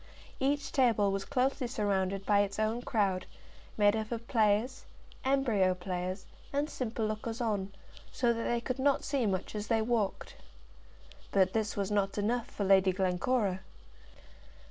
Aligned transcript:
Each 0.39 0.71
table 0.71 1.11
was 1.11 1.25
closely 1.25 1.67
surrounded 1.67 2.25
by 2.25 2.39
its 2.39 2.57
own 2.57 2.81
crowd, 2.81 3.27
made 3.77 3.95
up 3.95 4.11
of 4.11 4.27
players, 4.27 4.85
embryo 5.23 5.75
players, 5.75 6.25
and 6.51 6.71
simple 6.71 7.05
lookers 7.05 7.39
on, 7.39 7.71
so 8.11 8.33
that 8.33 8.45
they 8.45 8.61
could 8.61 8.79
not 8.79 9.03
see 9.03 9.27
much 9.27 9.53
as 9.53 9.67
they 9.67 9.83
walked. 9.83 10.33
But 11.31 11.53
this 11.53 11.77
was 11.77 11.91
not 11.91 12.17
enough 12.17 12.47
for 12.47 12.63
Lady 12.63 12.91
Glencora. 12.91 13.59